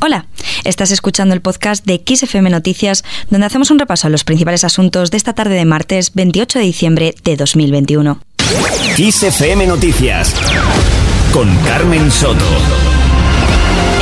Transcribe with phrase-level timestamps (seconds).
[0.00, 0.26] Hola,
[0.64, 5.10] estás escuchando el podcast de XFM Noticias, donde hacemos un repaso a los principales asuntos
[5.10, 8.20] de esta tarde de martes 28 de diciembre de 2021.
[8.96, 10.34] XFM Noticias
[11.32, 12.87] con Carmen Soto.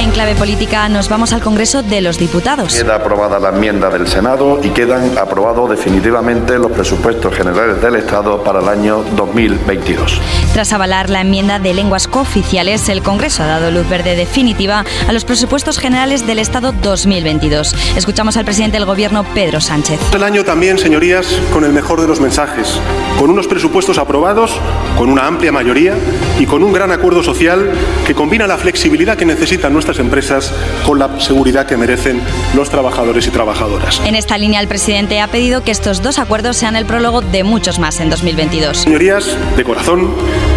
[0.07, 2.77] En clave política nos vamos al Congreso de los Diputados.
[2.77, 8.45] Queda aprobada la enmienda del Senado y quedan aprobados definitivamente los presupuestos generales del Estado
[8.45, 10.21] para el año 2022.
[10.53, 15.13] Tras avalar la enmienda de lenguas cooficiales, el Congreso ha dado luz verde definitiva a
[15.13, 17.75] los presupuestos generales del Estado 2022.
[17.97, 19.99] Escuchamos al presidente del Gobierno, Pedro Sánchez.
[20.15, 22.79] El año también, señorías, con el mejor de los mensajes,
[23.19, 24.53] con unos presupuestos aprobados,
[24.97, 25.95] con una amplia mayoría
[26.39, 27.73] y con un gran acuerdo social
[28.07, 30.53] que combina la flexibilidad que necesitan nuestras empresas
[30.85, 32.21] con la seguridad que merecen
[32.55, 34.01] los trabajadores y trabajadoras.
[34.05, 37.45] En esta línea, el presidente ha pedido que estos dos acuerdos sean el prólogo de
[37.45, 38.77] muchos más en 2022.
[38.77, 40.11] Señorías, de corazón,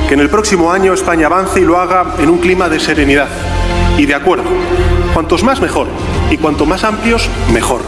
[0.07, 3.27] que en el próximo año España avance y lo haga en un clima de serenidad
[3.97, 4.49] y de acuerdo.
[5.13, 5.87] Cuantos más mejor
[6.31, 7.81] y cuanto más amplios mejor.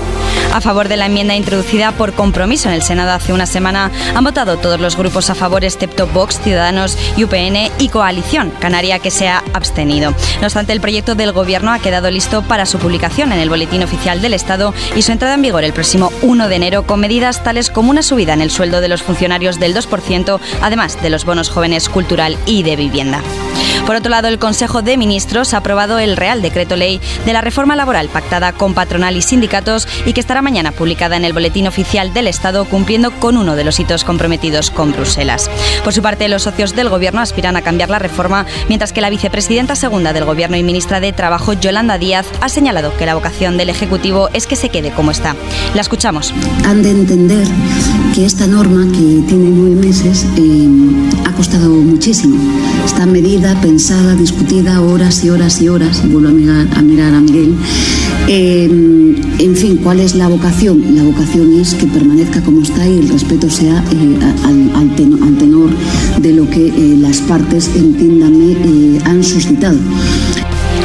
[0.54, 4.24] A favor de la enmienda introducida por compromiso en el Senado hace una semana han
[4.24, 9.30] votado todos los grupos a favor excepto Vox, Ciudadanos, UPN y Coalición Canaria que se
[9.30, 10.12] ha abstenido.
[10.42, 13.84] No obstante, el proyecto del Gobierno ha quedado listo para su publicación en el Boletín
[13.84, 17.44] Oficial del Estado y su entrada en vigor el próximo 1 de enero con medidas
[17.44, 21.26] tales como una subida en el sueldo de los funcionarios del 2%, además de los
[21.26, 23.22] bonos jóvenes cultural y de vivienda.
[23.86, 27.42] Por otro lado, el Consejo de Ministros ha aprobado el Real Decreto Ley de la
[27.42, 31.68] reforma laboral pactada con patronal y sindicatos y que estará mañana publicada en el Boletín
[31.68, 35.50] Oficial del Estado cumpliendo con uno de los hitos comprometidos con Bruselas.
[35.84, 39.10] Por su parte, los socios del Gobierno aspiran a cambiar la reforma, mientras que la
[39.10, 43.58] vicepresidenta segunda del Gobierno y ministra de Trabajo, Yolanda Díaz, ha señalado que la vocación
[43.58, 45.36] del Ejecutivo es que se quede como está.
[45.74, 46.34] La escuchamos.
[46.66, 47.48] Han de entender
[48.14, 50.70] que esta norma, que tiene nueve meses, eh,
[52.02, 52.36] muchísimo.
[52.84, 56.02] Está medida, pensada, discutida horas y horas y horas.
[56.10, 56.32] Vuelvo a
[56.82, 57.54] mirar a, Miguel.
[58.28, 58.66] Eh,
[59.38, 60.96] en fin, ¿cuál es la vocación?
[60.96, 65.70] La vocación es que permanezca como está y el respeto sea eh, al, al, tenor,
[66.20, 69.78] de lo que eh, las partes, entiéndame, eh, han suscitado.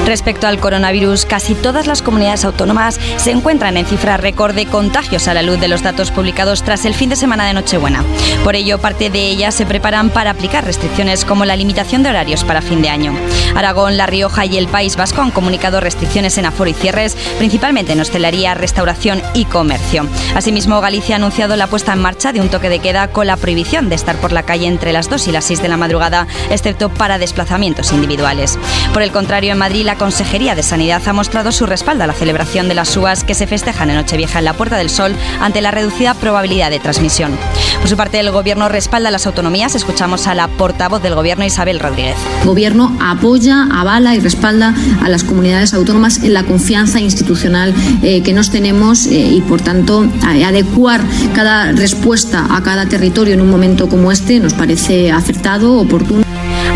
[0.05, 5.29] Respecto al coronavirus, casi todas las comunidades autónomas se encuentran en cifra récord de contagios
[5.29, 8.05] a la luz de los datos publicados tras el fin de semana de Nochebuena.
[8.45, 12.45] Por ello, parte de ellas se preparan para aplicar restricciones como la limitación de horarios
[12.45, 13.15] para fin de año.
[13.55, 17.93] Aragón, La Rioja y el País Vasco han comunicado restricciones en aforo y cierres, principalmente
[17.93, 20.07] en hostelería, restauración y comercio.
[20.35, 23.37] Asimismo, Galicia ha anunciado la puesta en marcha de un toque de queda con la
[23.37, 26.27] prohibición de estar por la calle entre las 2 y las 6 de la madrugada,
[26.51, 28.59] excepto para desplazamientos individuales.
[28.93, 32.13] Por el contrario, en Madrid, la Consejería de Sanidad ha mostrado su respaldo a la
[32.13, 35.61] celebración de las uvas que se festejan en Nochevieja en la Puerta del Sol ante
[35.61, 37.39] la reducida probabilidad de transmisión.
[37.79, 39.77] Por su parte, el Gobierno respalda las autonomías.
[39.77, 42.17] Escuchamos a la portavoz del Gobierno, Isabel Rodríguez.
[42.41, 44.75] El Gobierno apoya, avala y respalda
[45.05, 47.73] a las comunidades autónomas en la confianza institucional
[48.03, 50.05] eh, que nos tenemos eh, y, por tanto,
[50.45, 51.01] adecuar
[51.33, 56.26] cada respuesta a cada territorio en un momento como este nos parece acertado, oportuno.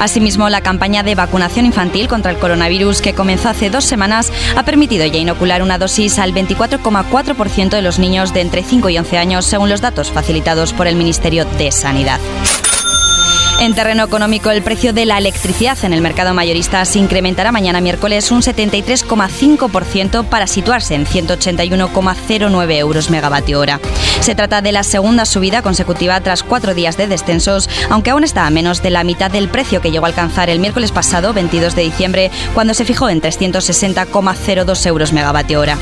[0.01, 4.65] Asimismo, la campaña de vacunación infantil contra el coronavirus que comenzó hace dos semanas ha
[4.65, 9.19] permitido ya inocular una dosis al 24,4% de los niños de entre 5 y 11
[9.19, 12.19] años, según los datos facilitados por el Ministerio de Sanidad.
[13.61, 17.83] En terreno económico, el precio de la electricidad en el mercado mayorista se incrementará mañana
[17.83, 23.79] miércoles un 73,5% para situarse en 181,09 euros megavatio hora.
[24.21, 28.47] Se trata de la segunda subida consecutiva tras cuatro días de descensos, aunque aún está
[28.47, 31.77] a menos de la mitad del precio que llegó a alcanzar el miércoles pasado, 22
[31.77, 35.77] de diciembre, cuando se fijó en 360,02 euros megavatio hora.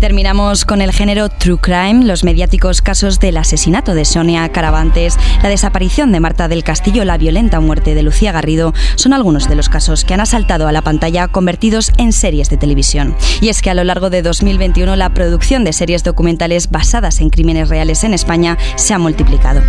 [0.00, 5.48] Terminamos con el género True Crime, los mediáticos casos del asesinato de Sonia Caravantes, la
[5.48, 9.70] desaparición de Marta del Castillo, la violenta muerte de Lucía Garrido, son algunos de los
[9.70, 13.16] casos que han asaltado a la pantalla convertidos en series de televisión.
[13.40, 17.30] Y es que a lo largo de 2021 la producción de series documentales basadas en
[17.30, 19.62] crímenes reales en España se ha multiplicado.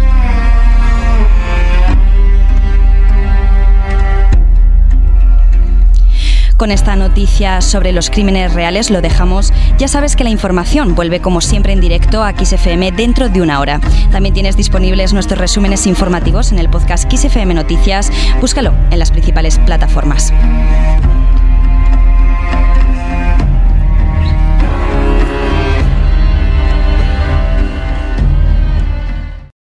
[6.57, 9.53] Con esta noticia sobre los crímenes reales lo dejamos.
[9.77, 13.59] Ya sabes que la información vuelve como siempre en directo a XFM dentro de una
[13.59, 13.79] hora.
[14.11, 18.11] También tienes disponibles nuestros resúmenes informativos en el podcast XFM Noticias.
[18.41, 20.33] Búscalo en las principales plataformas.